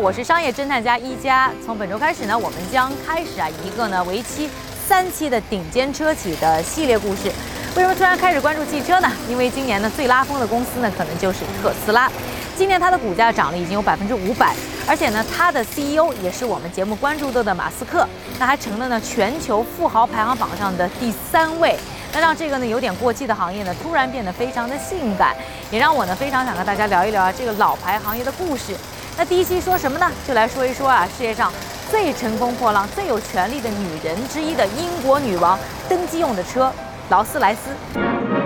[0.00, 1.50] 我是商业侦探家一加。
[1.66, 4.48] 从本周开始呢，我们将开始啊一个呢为期
[4.86, 7.32] 三期的顶尖车企的系列故事。
[7.74, 9.10] 为什么突然开始关注汽车呢？
[9.28, 12.08] 因为今年呢最拉风的公司呢可能就是特斯拉。
[12.56, 14.54] 今年它的股价涨了已经有百分之五百，
[14.86, 18.06] 而且呢它的 CEO 也是我们节目关注到的马斯克，
[18.38, 21.76] 那还成了呢全球富豪排行榜上的第三位。
[22.12, 25.34] 那让这个呢有点过气的行业呢突然变得非常的性感，
[25.72, 28.76] 也让我呢非常想和大家聊一聊啊这个老牌行业的故事。
[29.18, 30.08] 那第一期说什么呢？
[30.28, 31.52] 就来说一说啊，世界上
[31.90, 35.58] 最乘风破浪、最有权力的女人之一的英国女王
[35.88, 36.72] 登基用的车——
[37.10, 38.37] 劳斯莱斯。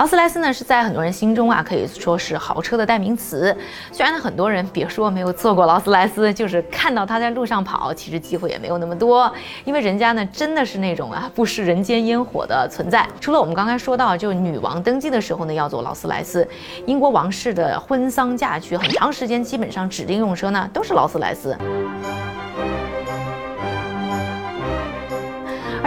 [0.00, 3.54] 劳斯莱斯呢是在很多人心中啊，可以说是豪车的代名词。
[3.92, 9.30] 虽然呢很多人别说没有坐过劳斯莱斯，就是看到它在路上跑，其实机会也没有那么多。
[9.62, 13.06] 因为人家呢真的是那种啊不食人间烟火的存在。
[13.20, 16.48] 除了我们刚才说到，就女王登基的时候呢要坐劳斯莱斯，
[16.86, 21.54] 英国王室的婚丧嫁娶很长时间基本上指定用车呢都是劳斯莱斯。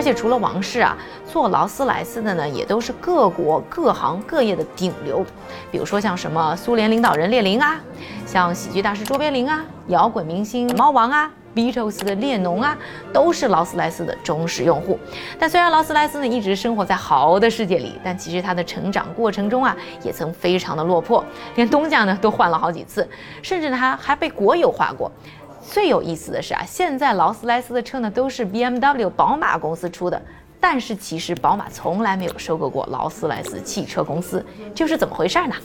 [0.03, 5.25] 而且除了王室啊，做劳斯莱斯的呢，也都是各国各行各业的顶流。
[5.71, 7.79] 比如说像什么苏联领导人列宁啊，
[8.25, 12.77] 像喜剧大师卓别林啊，摇滚明星猫王啊，Beatles 的列侬啊，
[13.13, 14.99] 都是劳斯莱斯的忠实用户。
[15.39, 21.23] 但虽然劳斯莱斯呢一直生活在豪的世界里，但其实它的成长过程中啊，也曾非常的落魄，
[21.55, 23.07] 连东家呢都换了好几次，
[23.41, 25.09] 甚至呢还被国有化过。
[25.71, 30.21] 最有意思的是啊，现在劳斯莱斯的车呢都是 BMW 宝马公司出的，
[30.59, 35.55] 但是其实宝马从来没有收购过劳斯莱斯汽车公司，这是怎么回事呢？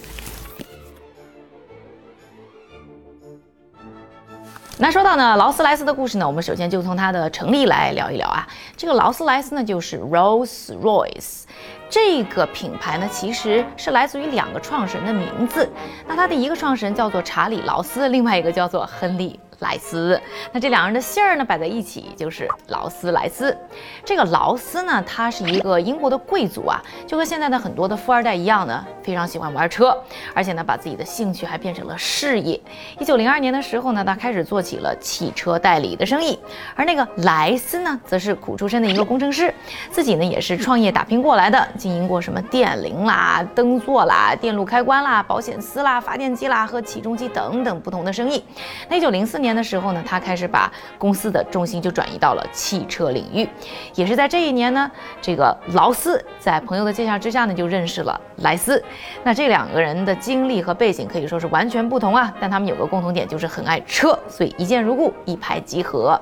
[4.80, 8.46] 那说到呢劳斯莱斯的故事呢，我们首先就从它的成立来聊一聊啊。
[8.76, 11.42] 这个劳斯莱斯呢就是 Rolls Royce，
[11.90, 15.68] 这个品牌呢其实是来自于两个创始人的名字。
[16.06, 19.38] 那它的一个创始人叫做查理劳斯，另外一个叫做亨利。
[19.60, 20.20] 莱斯，
[20.52, 23.56] 那这两人的姓儿呢摆在一起就是劳斯莱斯。
[24.04, 29.98] 这个劳斯呢，他是一个英国的贵族啊，就和现在的很多的富二代一样呢，非常喜欢玩车，
[30.34, 32.60] 而且呢，把自己的兴趣还变成了事业。
[33.00, 36.38] 一九零二年的时候呢，他开始做起了汽车代理的生意。
[36.76, 39.52] 而那个莱斯呢，则是苦出身的一个工程师，
[39.90, 48.44] 自己呢也是创业打拼过来的，经营过什么电铃啦、灯座啦、电路开关啦、保险丝啦、发电机啦和起重机等等不同的生意。
[48.88, 49.48] 那一九零四年。
[49.48, 53.48] 年的时候呢，他开始把公司的重心就转移到了汽车领域。
[53.94, 54.90] 也是在这一年呢，
[55.22, 58.84] 这个劳斯在朋友的介绍之下呢，就认识了莱斯。
[59.24, 66.20] 那这两个人的经历和背景可以说是完全不同啊，但他们有个共同点，就是很爱车，所以一见如故，一拍即合。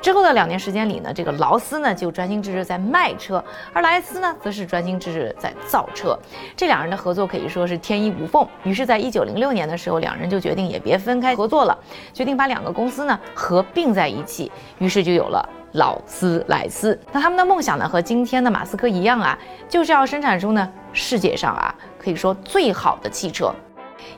[0.00, 3.42] 之后的两年时间里呢，这个劳斯呢就专心致志在卖车，
[3.72, 6.16] 而莱斯呢则是专心致志在造车。
[6.56, 8.46] 这两人的合作可以说是天衣无缝。
[8.62, 11.76] 于是，在一九零六年的时候，两人就决定也别分开合作了，
[12.14, 12.76] 决定把两个。
[12.76, 17.00] 公司呢合并在一起，于是就有了劳斯莱斯。
[17.10, 23.52] 那他们的梦想呢和今天的马斯克一样啊，就是要生产出呢世界上啊可以说最好的汽车。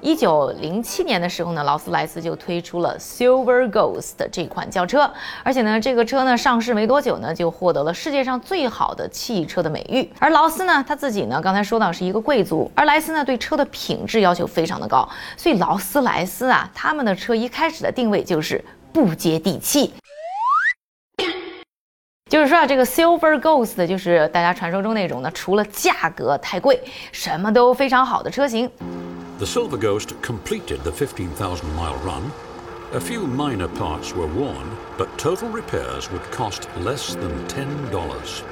[0.01, 5.11] 一九零七年的时候呢，劳斯莱斯就推出了 Silver Ghost 这款轿车，
[5.43, 10.09] 而且呢，这个车呢上市没多久呢，就获得了世界上最好的汽车的美誉。
[10.21, 19.93] 而劳斯呢，他自己呢，刚才说到是一个贵族，而莱斯呢，对车的品质要求非常的高，所以劳斯莱斯啊，他们的车一开始的定位就是不接地气。
[22.29, 26.79] 就是说啊，这个 Silver Ghost 就是大家传说中那种呢，除了价格太贵，
[27.11, 28.71] 什么都非常好的车型。
[29.39, 32.23] The Silver Ghost completed the 15,000 mile run.
[32.93, 34.67] A few minor parts were worn,
[34.99, 38.43] but total repairs would cost less than ten dollars.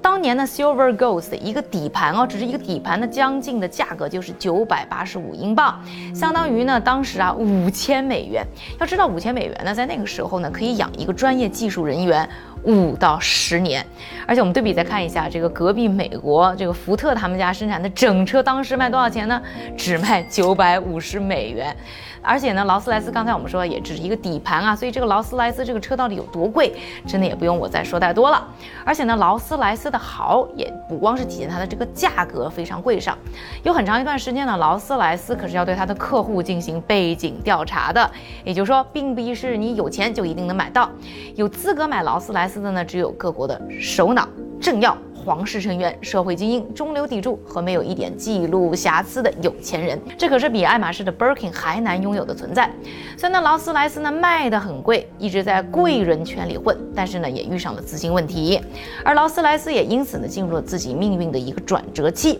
[0.00, 5.78] 当年的 Silver Ghost 一个底盘哦，只是一个底盘的将近的价格就是九百八十五英镑，
[6.14, 8.46] 相当于呢当时啊五千美元。
[8.80, 12.26] 要知道五千美元呢，在那个时候呢，可以养一个专业技术人员。
[12.64, 13.84] 五到十年，
[14.26, 19.40] 而且我们对比再看一下，这个隔壁美国这个福特他们家生产的整车当时卖多少钱呢？
[19.76, 21.76] 只卖九百五十美元。
[22.20, 26.74] 而且呢，劳斯莱斯刚才我们说也只是一个底盘啊，所以这个劳斯莱斯这个车到底有多贵，
[27.06, 28.44] 真的也不用我再说太多了。
[28.84, 33.16] 而且呢，劳斯莱斯的豪也不光是体现它的这个价格非常贵上，
[33.62, 38.10] 有很长一段时间呢，劳斯莱斯可是要对它的客户进行背景调查的，
[38.44, 40.90] 也就是说，并不是你有钱就一定能买到，
[41.36, 44.26] 有资格买劳斯莱斯的呢，只有各国的首脑、
[44.58, 44.96] 政要。
[45.24, 50.00] 皇室成员、社会精英、中流砥柱和没有一点记录瑕疵的有钱人。
[50.16, 52.70] 这可是比爱马仕的 Birkin 还难拥有的存在。
[53.14, 58.58] 虽然呢，劳斯莱斯呢卖的很贵，一直在贵人圈里混，但是呢也遇上了资金问题，
[59.04, 62.38] 而劳斯莱斯也因此呢进入了自己命运的一个转折期。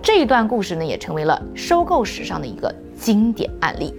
[0.00, 3.92] 这一段故事呢也成为了收购史上的一个经典案例。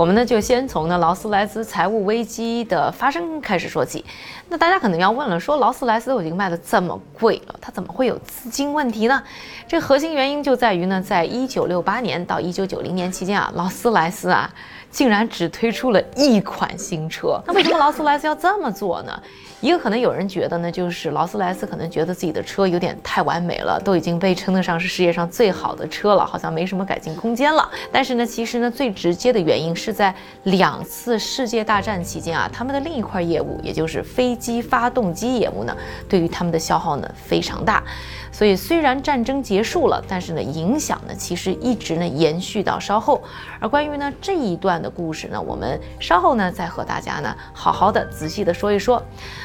[0.00, 4.02] 我们呢就先从呢劳斯莱斯财务危机的发生开始说起。
[4.48, 9.22] 那大家可能要问了，说劳斯莱斯都已经卖的这么贵了，它怎么会有资金问题呢？
[9.68, 14.50] 这核心原因就在于呢，在一九六八年到一九九零年期间啊，劳斯莱斯啊
[14.90, 17.40] 竟然只推出了一款新车。
[17.46, 19.22] 那为什么劳斯莱斯要这么做呢？
[19.60, 27.70] 一个可能有人觉得呢，就是劳斯莱斯可能觉得自己的车有点太完美了，都已经被称得上是世界上最好的车了，好像没什么改进空间了。
[27.92, 30.14] 但是呢，其实呢，最直接的原因是在
[30.44, 35.76] 两次世界大战期间啊，他们的另一块业务，也就是飞机发动机业务呢，
[36.08, 37.84] 对于他们的消耗呢非常大。
[38.32, 43.22] 所以虽然战争结束了，但是呢，影响呢其实一直呢延续到稍后。
[43.58, 49.02] 而关于呢这一段的故事呢，我们稍后呢再和大家呢好好的仔细的说一说。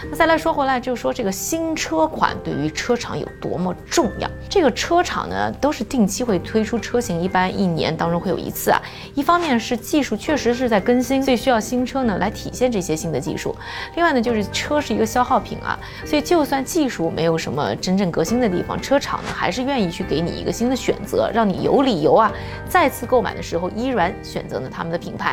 [0.09, 4.29] 那再来说回来，就是说这个新车款对于车厂有多么重要。
[4.49, 8.81] 这个车厂呢都是定期会推出车型，一般一年当中会有一次啊。
[9.13, 13.55] 一方面是技术确实是在更新，所以需要新车呢来体现这些新的技术。
[13.95, 18.79] 另外呢就是车是一个消耗品啊，所以就算技术没有什么真正革新的地方。
[18.81, 22.31] 车厂呢还是愿意去给你一个新的选择，让你有理由啊
[22.69, 25.24] 再次购买的时候依然选择呢他们的品牌。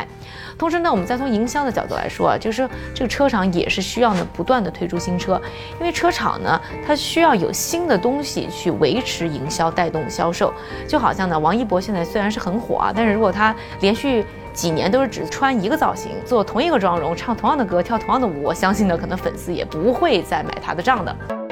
[0.57, 5.41] 同时呢，我们再从营销的角度来说啊，就是这个车厂也是需要呢不断的推出新车，
[5.79, 10.53] 因为车厂呢它需要有新的东西去维持营销带动销售。
[10.87, 14.23] 就好像呢王一博现在虽然是很火啊，但是如果他连续
[14.53, 21.42] 几年都是只穿一个造型，做同一个妆容，唱同样的歌，跳同样的舞，我相信呢可能粉丝也不会再买他的账的。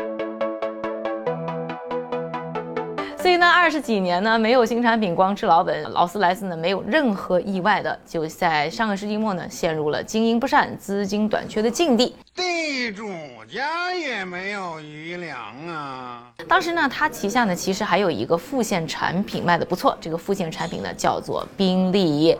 [3.21, 12.15] 所以呢，二十几年呢没有新产品，光吃老本，劳斯莱斯呢没有任何意外的，就在上个世纪末呢陷入了经营不善、资金短缺的境地。
[12.33, 13.07] 地主
[13.47, 15.37] 家也没有余粮
[15.67, 16.31] 啊！
[16.47, 22.35] 当时呢，他旗下呢其实还有一个副线产品卖的不错，这个副线产品呢叫做宾利。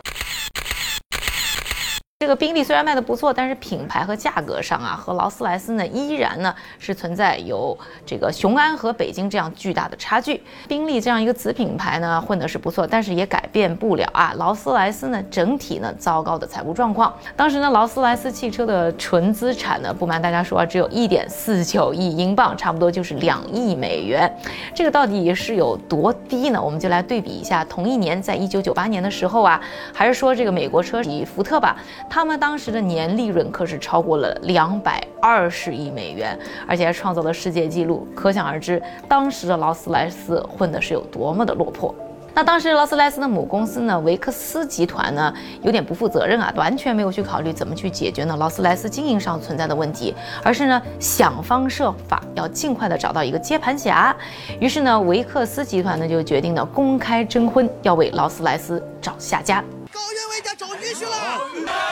[2.22, 7.76] 这个宾利虽然卖的不错，但是品牌和价格上啊，和劳斯莱斯呢依然呢是存在有
[8.06, 10.40] 这个雄安和北京这样巨大的差距。
[10.68, 17.12] 宾利这样一个子品牌呢混的是不错，但是也改变不了啊劳斯莱斯呢整体呢糟糕的财务状况。
[17.34, 24.32] 当时呢劳斯莱斯汽车的纯资产呢，不瞒大家说啊，只有一点四九亿英镑，差不多就是两亿美元。
[24.72, 26.62] 这个到底是有多低呢？
[26.62, 29.60] 我们就来对比一下，同一年在一九九八年的时候啊，
[29.92, 31.76] 还是说这个美国车企福特吧。
[32.14, 36.38] 他们当时的年利润可是超过了两百二十亿美元，
[36.68, 41.94] 而且还创造了世界纪录，可想而知，当时的劳斯莱斯混的是有多么的落魄。
[42.34, 45.32] 那当时劳斯莱斯的母公司呢，维克斯集团呢，
[45.62, 50.14] 有点不负责任啊，完全没有去考虑怎么去解决呢劳斯莱斯经营上存在的问题，
[50.44, 54.14] 而是呢想方设法要尽快的找到一个接盘侠。
[54.60, 59.64] 于是呢，维克斯集团呢就决定呢公开征婚，要为劳斯莱斯找下家。
[59.90, 61.91] 高原为家找女婿了。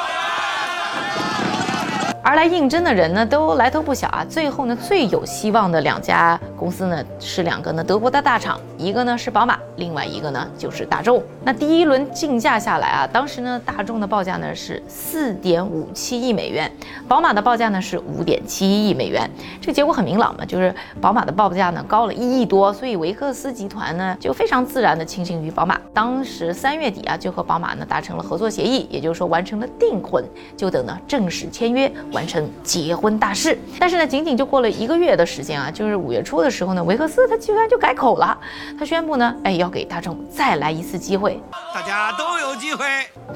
[2.23, 4.25] 而来应征的人呢，都来头不小啊。
[4.29, 11.23] 最后呢，最有希望的两家公司呢，是两个呢德国的大厂，一个呢是宝马，另外一个呢就是大众。
[11.45, 16.73] 那第一轮竞价下来啊，当时呢大众的报价呢是四点五七亿美元，
[17.07, 19.31] 宝马的报价呢是五点七亿美元。
[19.61, 25.79] 这结果很明朗嘛，就是宝马的报价呢高了一亿多，所以维克斯集团呢就非常自然的倾向于宝马。
[25.93, 30.25] 当时三月底啊，就和宝马呢达成了合作协议，也就是说完成了订婚，
[30.57, 31.91] 就等呢正式签约。
[32.13, 38.39] 完成结婚大事，但是呢，仅仅就过了一个月的时间啊，就是五月初的时候呢，维克斯他居然就改口了，
[38.79, 41.41] 他宣布呢，哎，要给大众再来一次机会，
[41.75, 42.85] 大家都有机会。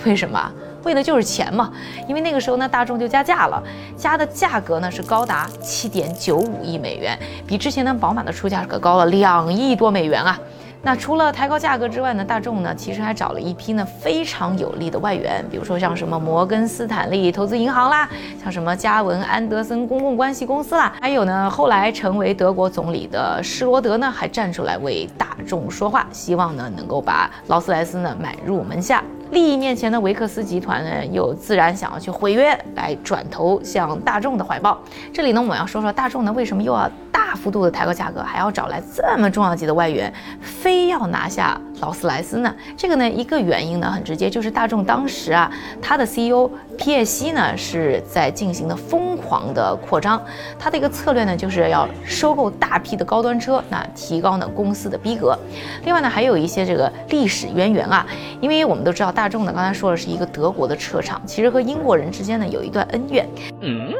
[0.04, 0.52] 为什么？
[0.84, 1.72] 为的就是钱嘛，
[2.06, 3.62] 因为那个时候呢，大众就加价了，
[3.96, 10.38] 加的价格呢是高达七点九五亿美元，比之前的宝马的出价可高了两亿多美元啊。
[10.84, 18.06] 那除了抬高价格之外呢，大众呢其实还找了一批呢非常有力的外援，比如说像什么摩根斯坦利投资银行啦，
[18.42, 29.02] 像什么嘉文安德森公共关系公司啦，还有呢后来成为德国总理的施罗德呢还站出来为大众说话，希望呢能够把劳斯莱斯呢买入门下。
[29.30, 34.78] 利益面前的维克斯集团呢又自然想要去毁约，来转投向大众的怀抱。
[35.14, 37.23] 这里呢我们要说说大众呢为什么又要大。
[37.34, 42.54] 大幅度的抬高价格，还要找来这么重量级的外援，非要拿下劳斯莱斯呢？
[42.76, 45.50] 这个呢，一个原因呢很直接，就是大众当时啊，
[45.82, 46.48] 它的 CEO
[46.78, 50.22] 皮耶西呢是在进行的疯狂的扩张，
[50.60, 55.36] 他的一个策略呢就是要收购大批的高端车，那提高呢公司的逼格。
[55.82, 58.06] 另外呢，还有一些这个历史渊源啊，
[58.40, 63.28] 因为我们都知道大众呢，刚才说的是一个德国的车厂，其实和英国人之间呢有一段恩怨。
[63.60, 63.92] 嗯。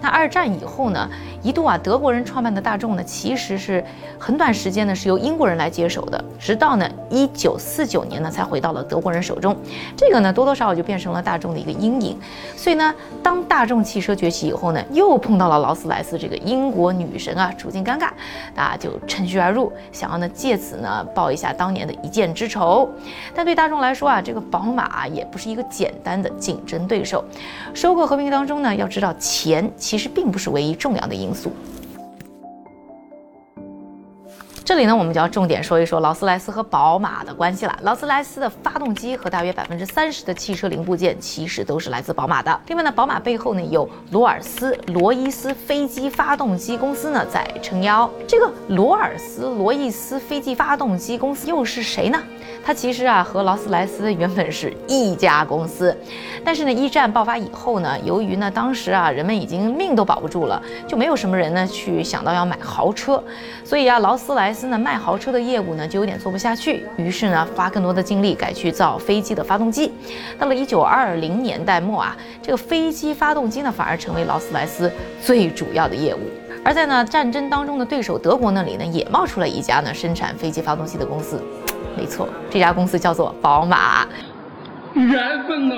[0.00, 1.08] 那二战以后呢，
[1.42, 3.84] 一度啊，德国人创办的大众呢，其实是
[4.18, 9.54] 很短时间呢是由英国人来接手的，直到呢一九四九年呢才回到了德国人手中。
[9.96, 12.18] 这个呢多多少少就变成了大众的一个阴影。
[12.56, 18.08] 所以呢，当大众汽车崛起以后呢，又碰到了劳斯莱斯这个英国女神啊，处境尴尬，
[18.54, 22.88] 大家就趁虚而入，想要呢借此呢报一下当年的一箭之仇。
[23.34, 27.22] 但对大众来说啊，这个宝马也不是一个简单的竞争对手。
[27.74, 29.70] 收购合并当中呢，要知道钱。
[29.90, 31.50] 其实并不是唯一重要的因素。
[34.64, 37.76] 这里呢，我们就要重点说一说劳斯莱斯和宝马的关系了。
[37.82, 42.60] 劳斯莱斯的发动机和大约百分之三十的汽车零部件，其实都是来自宝马的。
[42.68, 48.08] 另外呢，宝马背后呢有罗尔斯罗伊斯飞机发动机公司呢在撑腰。
[48.28, 52.22] 这个罗尔斯罗伊斯飞机发动机公司又是谁呢？
[52.64, 55.94] 它其实啊和劳斯莱斯原本是一家公司，
[56.44, 63.22] 但是呢，一战爆发以后呢，由于呢当时啊人们已经命都保不住了，就没有什么人呢去想到要买豪车，
[63.64, 64.60] 所以啊劳斯莱斯。
[64.70, 69.90] 呢卖豪车的业务呢就有点做不下去，于是呢花更多的精力改去造飞机的发动机。
[70.38, 76.20] 到了一九二零年代末啊，这个飞机发动机呢反而成为劳斯莱斯最主要的业务。
[76.62, 81.42] 而在呢战争当中的对手德国那里呢也冒出了一家呢生产飞机发动机的公司，
[81.96, 84.06] 没错，这家公司叫做宝马。
[84.94, 85.74] 缘分呐！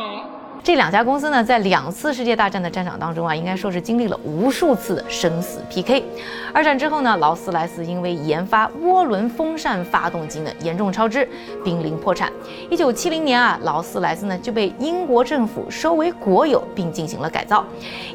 [0.64, 6.04] 这两家公司呢，在两次世界大战的战场当中啊，应该说是经历了无数次的生死 PK。
[6.54, 11.28] 二战之后呢，劳斯莱斯因为研发涡轮风扇发动机呢严重超支，
[11.64, 12.31] 濒临破产。
[12.71, 17.64] 一九七零年啊，劳斯莱斯呢就被英国政府收为国有，并进行了改造。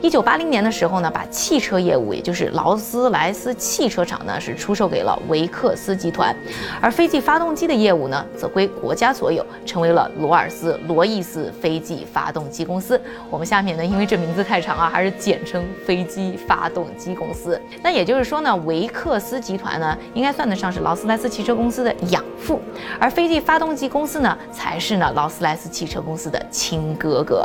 [0.01, 6.33] 一九八零年的时候呢，把汽车业务，也就是劳斯莱斯汽车厂呢，是出售给了维克斯集团，
[6.79, 12.31] 而飞机发动机的业务呢，则归国家所有，成为了罗尔斯罗伊斯飞机发。
[12.36, 13.01] 动动机公司，
[13.31, 17.59] 我们下面呢，因为这名字太长啊，还是简称飞机发动机公司。
[17.81, 22.61] 那也就是说呢，维克斯集团呢，应该算得上是劳斯莱斯汽车公司的养父，
[22.99, 27.43] 而飞机发动机公司呢，才是呢劳斯莱斯汽车公司的亲哥哥。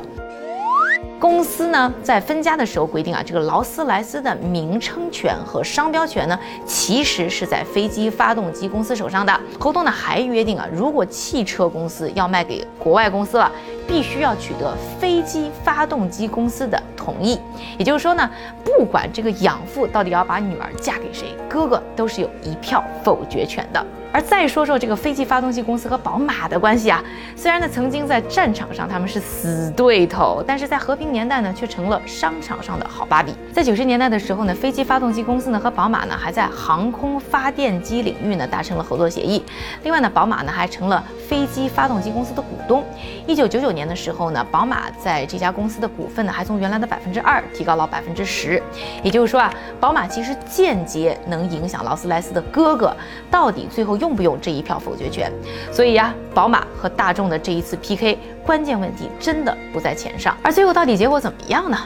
[1.18, 9.32] 公司呢，在分家的时候规定啊，这个劳斯莱斯的名称权和商标权呢，其实是在飞机发动机公司手上的。
[9.56, 13.50] 合同呢还约定啊，如果汽车公司要卖给国外公司了，
[13.86, 17.38] 必须要取得飞机发动机公司的同意。
[17.78, 18.30] 也就是说呢，
[18.64, 23.84] 不管这个养父到底要把女儿嫁给谁，哥哥都是有一票否决权的。
[24.12, 27.02] 而再说说这个飞机发动机公司和宝马的关系啊，
[27.34, 33.34] 虽然呢曾经在战场上他们是死对头，但是在和平年代呢却成了商场上的好芭比。
[33.54, 39.42] 在九十年代的时候呢，飞机发动机公司呢和宝马呢还在航空发电机领域呢达成了合作协议。
[39.82, 42.84] 另外呢，宝马呢还成了飞机发动机公司的股东。
[43.26, 48.62] 一九九九年的时候呢，宝马在这家公司的股份呢还从原来的百分之二提高到百分之十。
[49.02, 49.50] 也就是说啊，
[49.80, 52.94] 宝马其实间接能影响劳斯莱斯的哥哥
[53.30, 54.01] 到底最后。
[54.02, 55.32] 用不用这一票否决权？
[55.70, 60.36] 所以呀，宝马和大众的这一次 PK，关键问题真的不在钱上。
[60.42, 61.78] 而最后到底结果怎么样呢？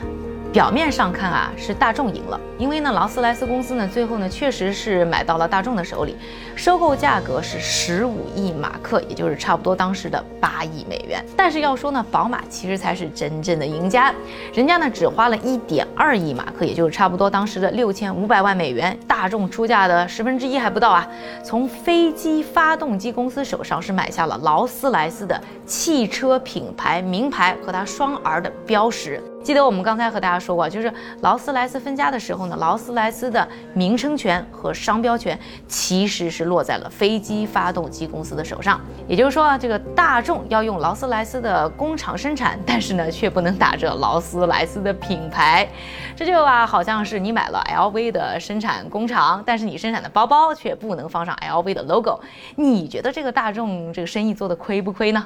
[0.56, 6.16] 表面上看啊，是大众赢了，因为呢，劳斯莱斯公司呢，最后呢，确实是买到了大众的手里，
[6.54, 11.22] 收购价格是十五亿马克，也就是差不多当时的八亿美元。
[11.36, 14.10] 但是要说呢，宝马其实才是真正的赢家，
[14.54, 21.06] 人家呢只花了一点二亿马克，也就是差不多当时的六千五百万美元，大众出价的十分之一还不到啊，
[21.44, 29.22] 从飞机发动机公司手上是买下了劳斯莱斯的汽车品牌名牌和它双儿的标识。
[29.46, 35.38] 记得我们刚才和大家说过，就是劳斯莱斯分家的时候呢，劳斯莱斯的名称权和商标权
[35.68, 38.80] 其实是落在了飞机发动机公司的手上。
[39.06, 45.68] 也就是说啊，这个大众要用劳斯莱斯的工厂生产，但是呢，却不能打着劳斯莱斯的品牌。
[46.16, 52.18] 这就啊，好像是你买了 LV 的生产工厂，但是你生产的包包却不能放上 LV 的 logo。
[52.56, 55.24] 你觉得这个大众这个生意做的亏不亏呢？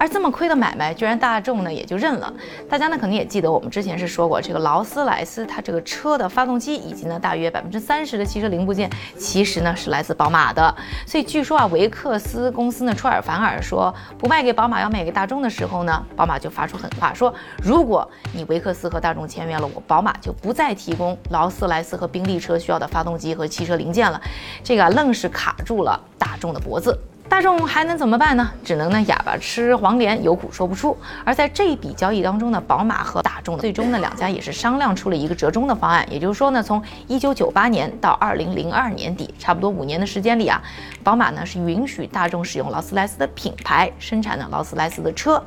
[0.00, 2.32] 而这么亏的买卖，居然大众呢也就认了。
[2.70, 8.88] 大家呢可能也记得，我们之前是说过，这个劳斯莱斯它这个车的发动机以及呢大约百分之三十的汽车零部件，
[9.18, 10.74] 其实呢是来自宝马的。
[11.06, 24.18] 所以据说啊，维克斯公司呢出尔反尔说不卖给宝马，要卖给大众的时候呢，宝马就发出狠话，说如果你维克斯和大众签约了，我宝马就不再提供劳斯莱斯和宾利车需要的发动机和汽车零件了。
[24.64, 26.98] 这个愣是卡住了大众的脖子。
[27.30, 28.50] 大众还能怎么办呢？
[28.64, 30.94] 只能呢哑巴吃黄连，有苦说不出。
[31.24, 36.04] 而在这一笔交易当中呢，宝马和大众最终呢两家也是商量出了一个折中的方案。
[36.10, 40.60] 也就是说呢，从一九九八年到二零零二年底，差不多五年的时间里啊，
[41.04, 45.40] 宝马呢是允许大众使用劳斯莱斯的品牌生产的劳斯莱斯的车，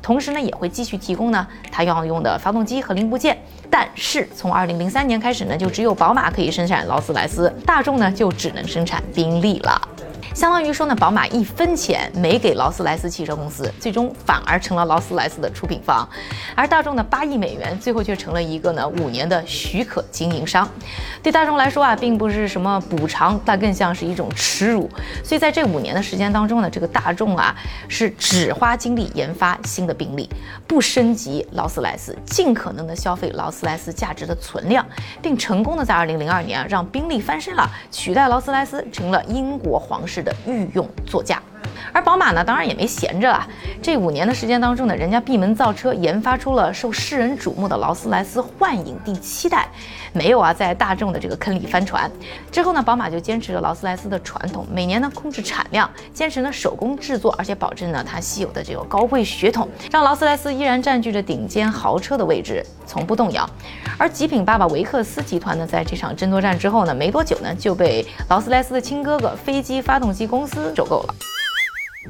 [0.00, 3.36] 同时呢也会继续提供呢它要用的发动机和零部件。
[3.70, 9.85] 但是从二零零三年开始呢，就只有宝马可以生产劳斯莱斯，大众呢就只能生产宾利了。
[10.36, 16.06] 相当于说呢，宝马一分钱没给劳斯莱斯汽车公司，最终反而成了劳斯莱斯的出品方，
[16.54, 20.68] 而大众的八亿美元最后却成了一个呢五年的许可经营商。
[21.22, 24.90] 对大众来说啊，并不是什么补偿，但更像是一种耻辱。
[25.24, 27.56] 所以在这五年的时间当中呢，这个大众啊
[27.88, 30.28] 是只花精力研发新的宾利，
[30.66, 34.84] 不升级劳斯莱斯，尽可能的消费劳斯莱斯价值的存量，
[35.22, 40.25] 并成功的在二零零二年啊让宾利翻身了，取代劳斯莱斯成了英国皇室。
[40.26, 41.40] 的御用座驾，
[41.92, 43.46] 而宝马呢，当然也没闲着啊。
[43.82, 49.68] 这五年的时间当中呢，人家闭门造车，研发出了受世人瞩目的劳斯莱斯幻影第七代，
[50.12, 52.10] 没有啊，在大众的这个坑里翻船。
[52.50, 63.48] 之后呢，宝马就坚持着劳斯莱斯的传统，每年呢控制产量，坚持呢手工制作，而且保证呢它稀有的这个高贵血统，让劳斯莱斯依然占据着顶尖豪车的位置，从不动摇。
[63.98, 71.14] 而极品爸爸维克斯集团呢，在这场争夺战之后呢，没多久呢，就被劳斯莱斯的亲哥哥飞机发动机公司收购了。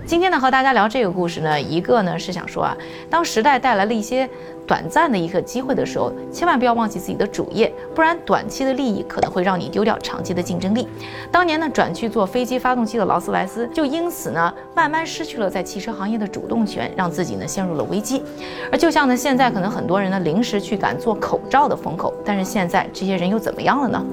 [0.05, 2.77] 今天呢，和大家聊这个故事呢，一个呢是想说啊，
[3.09, 4.29] 当时代带来了一些
[4.67, 10.87] 短暂的一个机会的时候，千万不要忘记自己的主业，不然短期的利益可能会让你丢掉长期的竞争力。
[11.33, 18.23] 当年呢，转去做飞机发动机的劳斯莱斯，就因此呢，慢慢失去了在汽车行业的主动权，让自己呢陷入了危机。
[18.71, 24.05] 而就像呢，现在可能很多人呢临时去赶做口罩的风口，但是现在这些人又怎么样了呢？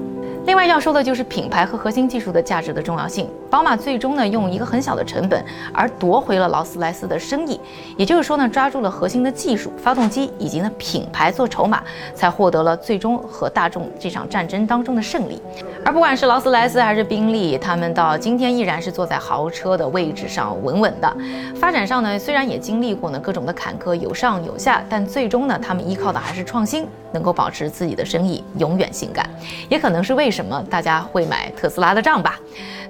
[0.46, 3.30] 另外要说的就是品牌和核心技术的价值的重要性。
[3.54, 7.60] 宝马最终呢用一个很小的成本而夺回了劳斯莱斯的生意，
[7.96, 11.80] 也就是说呢抓住了核心的技术、发动机以及呢品牌做筹码，
[12.16, 15.40] 才获得了最终和大众这场战争当中的胜利。
[15.84, 21.16] 而不管是劳斯莱斯还是宾利，他们到今天依然是坐在豪车的位置上稳稳的。
[21.54, 29.24] 发展上呢虽然也经历过呢各种的坎坷，有上有下，但最终呢他们依靠的还是创新，能够保持自己的生意永远性感。
[29.68, 32.36] 也可能是为什么大家会买特斯拉的账吧？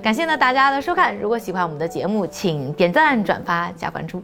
[0.04, 4.22] 感谢呢大家的收看，如果喜欢我们的节目，请点赞、转发、加关注。